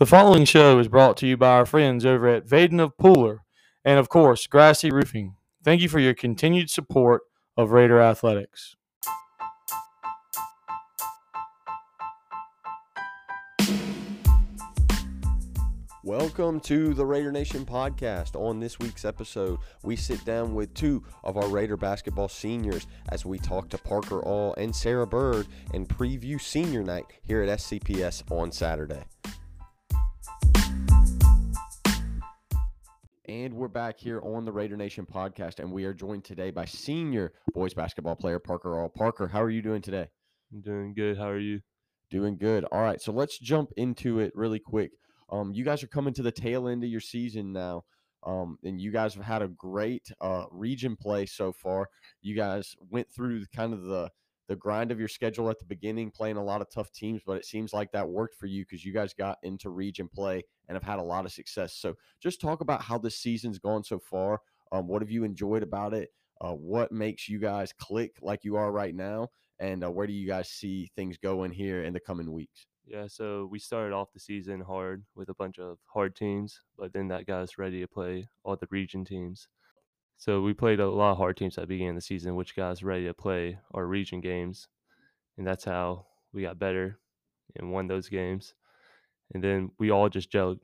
[0.00, 3.40] The following show is brought to you by our friends over at Vaden of Pooler
[3.84, 5.34] and, of course, Grassy Roofing.
[5.62, 7.20] Thank you for your continued support
[7.54, 8.76] of Raider Athletics.
[16.02, 18.34] Welcome to the Raider Nation podcast.
[18.34, 23.26] On this week's episode, we sit down with two of our Raider basketball seniors as
[23.26, 28.22] we talk to Parker All and Sarah Byrd and preview senior night here at SCPS
[28.30, 29.04] on Saturday.
[33.28, 36.64] And we're back here on the Raider Nation podcast, and we are joined today by
[36.64, 38.88] senior boys basketball player Parker All.
[38.88, 40.08] Parker, how are you doing today?
[40.50, 41.18] I'm doing good.
[41.18, 41.60] How are you?
[42.10, 42.64] Doing good.
[42.72, 44.92] All right, so let's jump into it really quick.
[45.30, 47.82] Um, you guys are coming to the tail end of your season now,
[48.26, 51.88] um, and you guys have had a great uh, region play so far.
[52.22, 54.10] You guys went through kind of the
[54.50, 57.36] the grind of your schedule at the beginning, playing a lot of tough teams, but
[57.36, 60.74] it seems like that worked for you because you guys got into region play and
[60.74, 61.74] have had a lot of success.
[61.74, 64.40] So, just talk about how this season's gone so far.
[64.72, 66.08] Um, what have you enjoyed about it?
[66.40, 69.28] Uh, what makes you guys click like you are right now?
[69.60, 72.66] And uh, where do you guys see things going here in the coming weeks?
[72.84, 76.92] Yeah, so we started off the season hard with a bunch of hard teams, but
[76.92, 79.46] then that got us ready to play all the region teams.
[80.20, 82.54] So we played a lot of hard teams at the beginning of the season, which
[82.54, 84.68] got us ready to play our region games.
[85.38, 86.04] And that's how
[86.34, 86.98] we got better
[87.56, 88.52] and won those games.
[89.32, 90.58] And then we all just gelled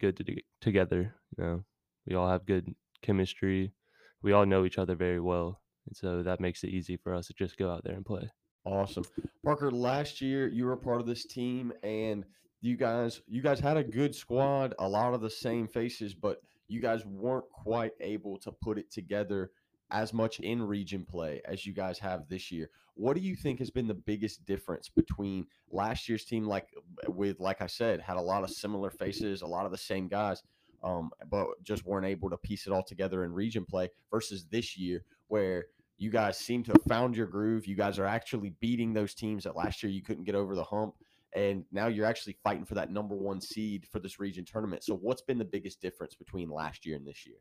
[0.00, 1.14] good to, together.
[1.36, 1.64] You know,
[2.06, 3.74] we all have good chemistry.
[4.22, 5.60] We all know each other very well.
[5.86, 8.30] And so that makes it easy for us to just go out there and play.
[8.64, 9.04] Awesome.
[9.44, 12.24] Parker, last year you were part of this team and
[12.62, 16.38] you guys you guys had a good squad, a lot of the same faces, but
[16.72, 19.50] you guys weren't quite able to put it together
[19.90, 22.70] as much in region play as you guys have this year.
[22.94, 26.68] What do you think has been the biggest difference between last year's team like
[27.06, 30.08] with like I said, had a lot of similar faces, a lot of the same
[30.08, 30.42] guys,
[30.82, 34.76] um, but just weren't able to piece it all together in region play versus this
[34.76, 35.66] year where
[35.98, 37.66] you guys seem to have found your groove.
[37.66, 40.64] You guys are actually beating those teams that last year you couldn't get over the
[40.64, 40.94] hump.
[41.34, 44.84] And now you're actually fighting for that number one seed for this region tournament.
[44.84, 47.38] So, what's been the biggest difference between last year and this year?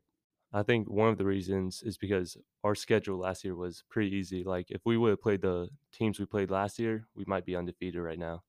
[0.54, 4.44] I think one of the reasons is because our schedule last year was pretty easy.
[4.44, 7.56] Like, if we would have played the teams we played last year, we might be
[7.56, 8.44] undefeated right now.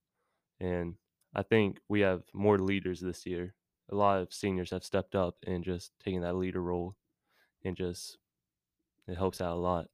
[0.61, 0.95] And
[1.35, 3.55] I think we have more leaders this year.
[3.91, 6.97] A lot of seniors have stepped up and just taken that leader role
[7.65, 8.19] and just
[9.09, 9.89] it helps out a lot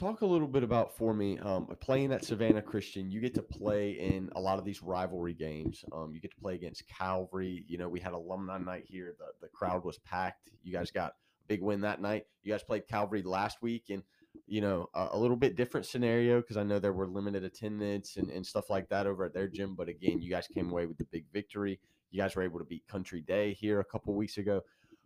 [0.00, 3.10] talk a little bit about for me um, playing at Savannah Christian.
[3.10, 5.84] You get to play in a lot of these rivalry games.
[5.92, 7.64] Um, you get to play against Calvary.
[7.68, 9.14] You know, we had alumni night here.
[9.18, 10.52] The the crowd was packed.
[10.62, 11.14] You guys got a
[11.48, 12.24] big win that night.
[12.42, 14.02] You guys played Calvary last week, and
[14.46, 18.16] you know a, a little bit different scenario because I know there were limited attendance
[18.16, 19.74] and, and stuff like that over at their gym.
[19.76, 21.78] But again, you guys came away with the big victory.
[22.10, 24.62] You guys were able to beat Country Day here a couple weeks ago.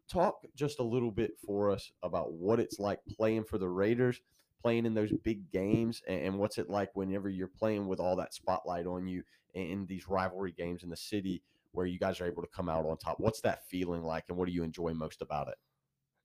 [0.08, 4.20] Talk just a little bit for us about what it's like playing for the Raiders
[4.64, 8.32] playing in those big games and, what's it like whenever you're playing with all that
[8.32, 11.42] spotlight on you in, in these rivalry games in the city
[11.72, 13.20] where you guys are able to come out on top?
[13.20, 15.56] What's that feeling like, and what do you enjoy most about it?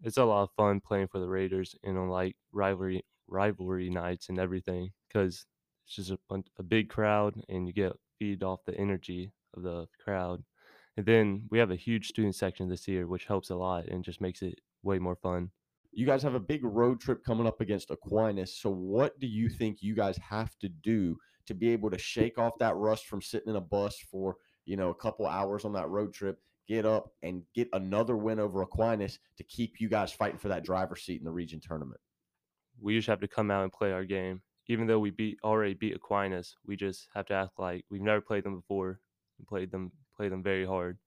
[0.01, 4.29] It's a lot of fun playing for the Raiders and on like rivalry rivalry nights
[4.29, 5.45] and everything because
[5.85, 9.87] it's just a, a big crowd and you get feed off the energy of the
[10.03, 10.43] crowd.
[10.95, 14.03] And then we have a huge student section this year, which helps a lot and
[14.03, 15.51] just makes it way more fun
[15.91, 18.55] you guys have a big road trip coming up against Aquinas.
[18.55, 21.17] So, what do you think you guys have to do
[21.47, 24.77] to be able to shake off that rust from sitting in a bus for you
[24.77, 28.61] know a couple hours on that road trip, get up and get another win over
[28.61, 31.99] Aquinas to keep you guys fighting for that driver's seat in the region tournament?
[32.79, 34.41] We just have to come out and play our game.
[34.67, 38.21] Even though we beat already beat Aquinas, we just have to act like we've never
[38.21, 38.99] played them before
[39.39, 40.99] and played them play them very hard.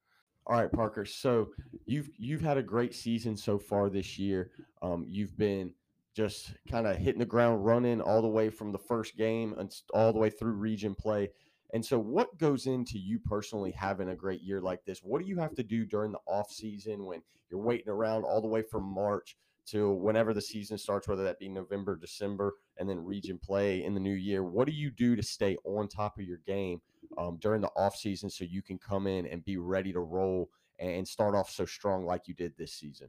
[0.47, 1.05] All right, Parker.
[1.05, 1.51] So
[1.87, 4.51] you've you've had a great season so far this year.
[4.83, 5.73] Um, you've been
[6.15, 9.73] just kind of hitting the ground running all the way from the first game and
[9.95, 11.31] all the way through region play.
[11.73, 14.99] And so, what goes into you personally having a great year like this?
[14.99, 18.43] What do you have to do during the off season when you're waiting around all
[18.43, 22.91] the way from March to whenever the season starts, whether that be November, December, and
[22.91, 24.43] then region play in the new year?
[24.43, 26.83] What do you do to stay on top of your game
[27.19, 30.51] um, during the off season so you can come in and be ready to roll
[30.79, 33.09] and start off so strong like you did this season?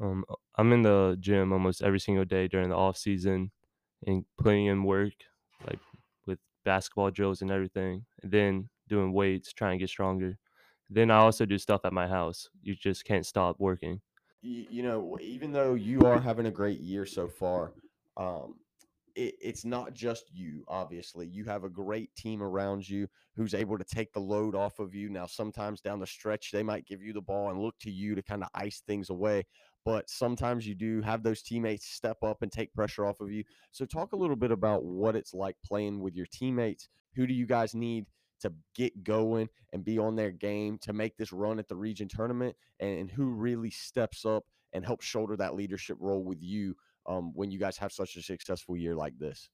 [0.00, 3.50] Um, uh, I'm in the gym almost every single day during the off season
[4.06, 5.14] and putting in work,
[5.66, 5.80] like
[6.26, 10.38] with basketball drills and everything, and then doing weights, trying to get stronger.
[10.90, 12.48] Then I also do stuff at my house.
[12.62, 14.00] You just can't stop working.
[14.40, 17.72] You, you know, even though you are having a great year so far,
[18.16, 18.54] um,
[19.18, 21.26] it, it's not just you, obviously.
[21.26, 24.94] You have a great team around you who's able to take the load off of
[24.94, 25.08] you.
[25.08, 28.14] Now, sometimes down the stretch, they might give you the ball and look to you
[28.14, 29.44] to kind of ice things away.
[29.84, 33.42] But sometimes you do have those teammates step up and take pressure off of you.
[33.72, 36.88] So, talk a little bit about what it's like playing with your teammates.
[37.16, 38.06] Who do you guys need
[38.40, 42.06] to get going and be on their game to make this run at the region
[42.06, 42.54] tournament?
[42.78, 46.76] And, and who really steps up and helps shoulder that leadership role with you
[47.08, 49.48] um, when you guys have such a successful year like this?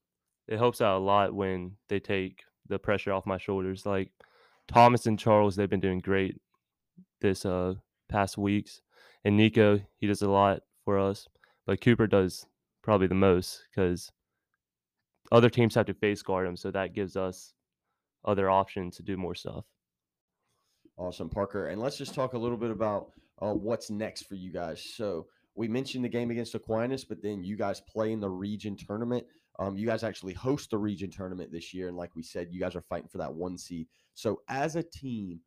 [0.47, 3.85] It helps out a lot when they take the pressure off my shoulders.
[3.85, 4.11] Like
[4.67, 6.39] Thomas and Charles, they've been doing great
[7.21, 7.75] this uh
[8.09, 8.81] past weeks,
[9.23, 11.27] and Nico, he does a lot for us,
[11.65, 12.45] but Cooper does
[12.83, 14.11] probably the most because
[15.31, 17.53] other teams have to face guard him, so that gives us
[18.25, 19.65] other options to do more stuff.
[20.97, 21.67] Awesome, Parker.
[21.67, 23.11] And let's just talk a little bit about
[23.41, 24.83] uh, what's next for you guys.
[24.95, 28.75] So we mentioned the game against Aquinas, but then you guys play in the region
[28.75, 29.25] tournament.
[29.57, 32.59] Um, you guys actually host the region tournament this year, and like we said, you
[32.59, 33.87] guys are fighting for that one seed.
[34.13, 35.39] So as a team,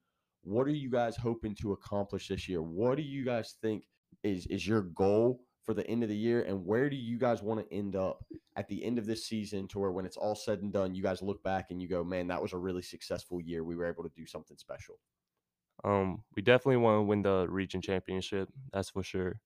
[0.43, 2.63] what are you guys hoping to accomplish this year?
[2.63, 3.85] What do you guys think
[4.23, 7.43] is is your goal for the end of the year, and where do you guys
[7.43, 8.25] want to end up
[8.57, 11.03] at the end of this season, to where when it's all said and done, you
[11.03, 13.63] guys look back and you go, "Man, that was a really successful year.
[13.63, 14.99] We were able to do something special."
[15.85, 19.41] Um, we definitely want to win the region championship, that's for sure.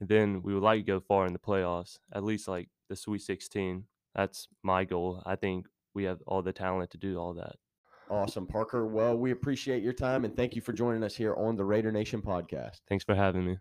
[0.00, 2.96] And then we would like to go far in the playoffs, at least like the
[2.96, 3.84] Sweet 16.
[4.14, 5.22] That's my goal.
[5.24, 7.56] I think we have all the talent to do all that.
[8.08, 8.86] Awesome, Parker.
[8.86, 11.90] Well, we appreciate your time and thank you for joining us here on the Raider
[11.90, 12.80] Nation podcast.
[12.88, 13.58] Thanks for having me.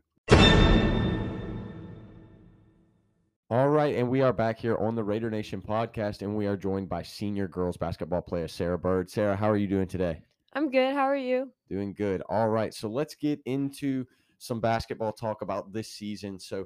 [3.52, 6.58] All right, and we are back here on the Raider Nation podcast, and we are
[6.58, 9.08] joined by senior girls basketball player Sarah Byrd.
[9.10, 10.22] Sarah, how are you doing today?
[10.54, 10.96] I'm good.
[10.96, 11.52] How are you?
[11.70, 12.24] Doing good.
[12.28, 14.06] All right, so let's get into
[14.46, 16.40] some basketball talk about this season.
[16.40, 16.66] So,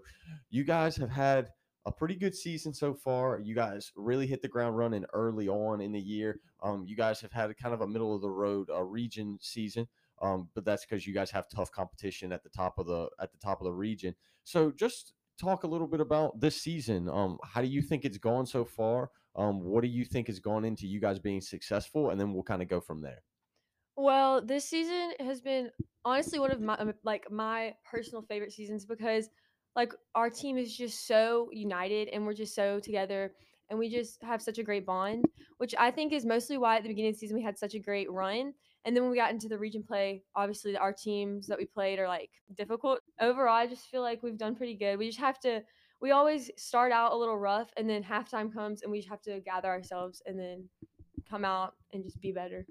[0.49, 1.49] you guys have had
[1.85, 3.39] a pretty good season so far.
[3.39, 6.39] You guys really hit the ground running early on in the year.
[6.61, 9.87] Um, you guys have had kind of a middle of the road uh, region season,
[10.21, 13.31] um, but that's because you guys have tough competition at the top of the at
[13.31, 14.15] the top of the region.
[14.43, 17.09] So, just talk a little bit about this season.
[17.09, 19.09] Um, how do you think it's gone so far?
[19.35, 22.09] Um, what do you think has gone into you guys being successful?
[22.09, 23.21] And then we'll kind of go from there.
[23.99, 25.71] Well, this season has been
[26.05, 29.29] honestly one of my um, like my personal favorite seasons because
[29.75, 33.33] like our team is just so united and we're just so together
[33.69, 35.25] and we just have such a great bond,
[35.57, 37.73] which I think is mostly why at the beginning of the season we had such
[37.73, 38.53] a great run.
[38.85, 41.99] And then when we got into the region play, obviously our teams that we played
[41.99, 43.01] are like difficult.
[43.19, 44.97] Overall, I just feel like we've done pretty good.
[44.97, 45.61] We just have to
[45.99, 49.21] we always start out a little rough and then halftime comes and we just have
[49.23, 50.69] to gather ourselves and then
[51.29, 52.65] come out and just be better.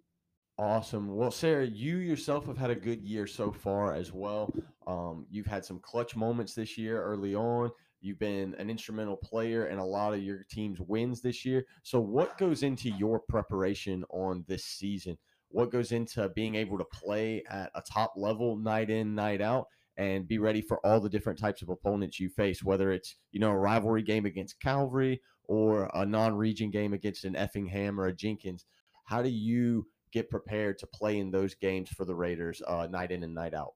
[0.59, 1.15] Awesome.
[1.15, 4.53] Well, Sarah, you yourself have had a good year so far as well.
[4.89, 7.71] Um, you've had some clutch moments this year early on.
[8.01, 11.65] You've been an instrumental player in a lot of your team's wins this year.
[11.85, 15.17] So, what goes into your preparation on this season?
[15.49, 19.67] What goes into being able to play at a top level night in, night out,
[19.97, 23.39] and be ready for all the different types of opponents you face, whether it's, you
[23.39, 28.07] know, a rivalry game against Calvary or a non region game against an Effingham or
[28.07, 28.67] a Jenkins?
[29.05, 33.13] How do you get prepared to play in those games for the Raiders uh, night
[33.13, 33.75] in and night out?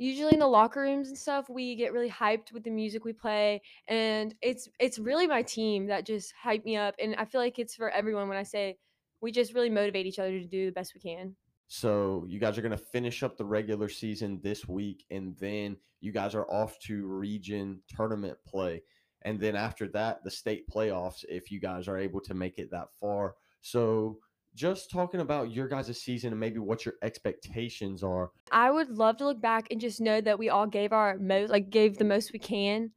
[0.00, 3.12] Usually in the locker rooms and stuff, we get really hyped with the music we
[3.12, 7.40] play, and it's it's really my team that just hype me up, and I feel
[7.40, 8.76] like it's for everyone when I say
[9.20, 11.34] we just really motivate each other to do the best we can.
[11.66, 15.76] So you guys are going to finish up the regular season this week, and then
[16.00, 18.82] you guys are off to region tournament play,
[19.22, 21.24] and then after that, the state playoffs.
[21.28, 24.20] If you guys are able to make it that far, so
[24.58, 28.32] just talking about your guys' season and maybe what your expectations are.
[28.50, 31.50] I would love to look back and just know that we all gave our most,
[31.50, 32.90] like gave the most we can.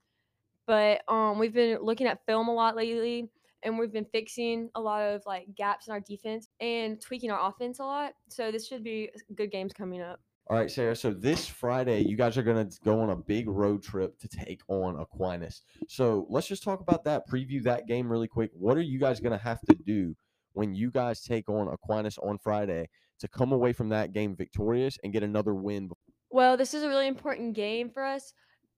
[0.65, 3.29] But um, we've been looking at film a lot lately,
[3.61, 7.49] and we've been fixing a lot of like gaps in our defense and tweaking our
[7.49, 8.13] offense a lot.
[8.29, 10.19] So this should be good games coming up.
[10.49, 10.95] All right, Sarah.
[10.95, 14.27] So this Friday, you guys are going to go on a big road trip to
[14.27, 15.61] take on Aquinas.
[15.87, 18.49] So let's just talk about that, preview that game really quick.
[18.53, 20.15] What are you guys going to have to do
[20.53, 22.89] when you guys take on Aquinas on Friday
[23.19, 25.89] to come away from that game victorious and get another win?
[26.29, 28.33] Well, this is a really important game for us,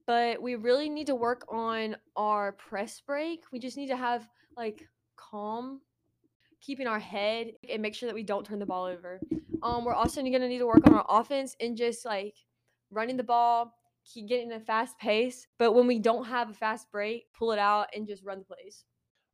[0.05, 3.43] but we really need to work on our press break.
[3.51, 4.27] We just need to have
[4.57, 5.81] like calm,
[6.61, 9.19] keeping our head and make sure that we don't turn the ball over.
[9.61, 12.35] Um, we're also going to need to work on our offense and just like
[12.91, 13.73] running the ball,
[14.05, 15.47] keep getting a fast pace.
[15.57, 18.45] But when we don't have a fast break, pull it out and just run the
[18.45, 18.83] plays.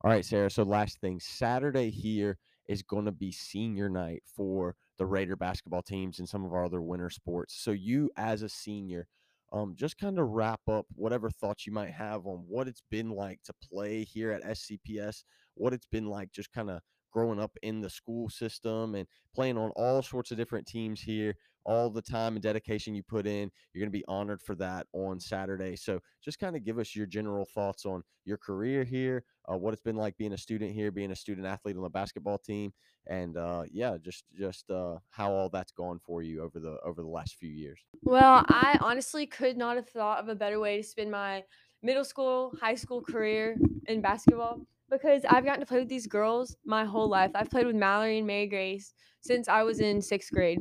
[0.01, 0.49] All right, Sarah.
[0.49, 2.37] So last thing, Saturday here
[2.69, 6.63] is going to be senior night for the Raider basketball teams and some of our
[6.63, 7.55] other winter sports.
[7.61, 9.07] So you, as a senior,
[9.51, 13.09] um, just kind of wrap up whatever thoughts you might have on what it's been
[13.09, 15.23] like to play here at SCPS,
[15.55, 16.79] what it's been like just kind of
[17.11, 21.33] growing up in the school system and playing on all sorts of different teams here
[21.65, 23.49] all the time and dedication you put in.
[23.73, 25.75] You're going to be honored for that on Saturday.
[25.75, 29.73] So just kind of give us your general thoughts on your career here, uh, what
[29.73, 32.71] it's been like being a student here, being a student athlete on the basketball team,
[33.07, 37.01] and uh, yeah, just just uh, how all that's gone for you over the over
[37.01, 37.79] the last few years.
[38.03, 41.43] Well, I honestly could not have thought of a better way to spend my
[41.81, 46.55] middle school, high school career in basketball because I've gotten to play with these girls
[46.65, 47.31] my whole life.
[47.35, 50.59] I've played with Mallory and Mary Grace since I was in sixth grade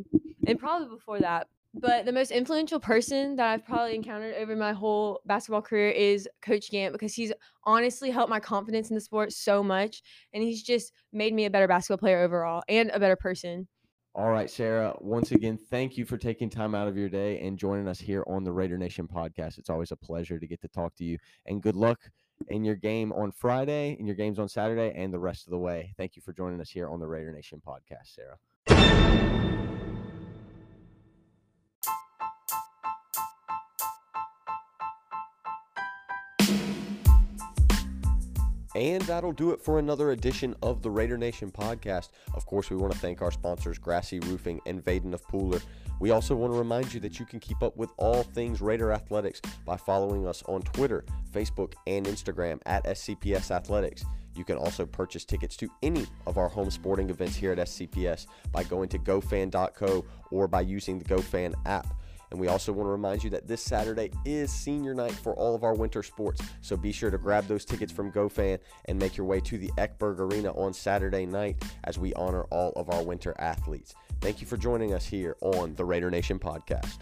[0.49, 1.49] and probably before that.
[1.75, 6.29] But the most influential person that I've probably encountered over my whole basketball career is
[6.41, 7.33] Coach Gant because he's
[7.65, 10.03] honestly helped my confidence in the sport so much.
[10.33, 13.69] And he's just made me a better basketball player overall and a better person.
[14.15, 17.59] All right, Sarah, once again, thank you for taking time out of your day and
[17.59, 19.59] joining us here on the Raider Nation podcast.
[19.59, 21.19] It's always a pleasure to get to talk to you.
[21.47, 22.01] And good luck
[22.49, 25.59] in your game on Friday, in your games on Saturday, and the rest of the
[25.59, 25.93] way.
[25.97, 28.39] Thank you for joining us here on the Raider Nation podcast, Sarah.
[38.79, 42.11] And that'll do it for another edition of the Raider Nation podcast.
[42.35, 45.61] Of course, we want to thank our sponsors, Grassy Roofing and Vaden of Pooler.
[45.99, 48.93] We also want to remind you that you can keep up with all things Raider
[48.93, 51.05] Athletics by following us on Twitter,
[51.35, 54.05] Facebook, and Instagram at SCPS Athletics.
[54.37, 58.29] You can also purchase tickets to any of our home sporting events here at SCPS
[58.53, 61.93] by going to gofan.co or by using the GoFan app.
[62.31, 65.55] And we also want to remind you that this Saturday is senior night for all
[65.55, 66.43] of our winter sports.
[66.61, 69.71] So be sure to grab those tickets from GoFan and make your way to the
[69.79, 73.95] Eckberg Arena on Saturday night as we honor all of our winter athletes.
[74.21, 76.99] Thank you for joining us here on the Raider Nation podcast.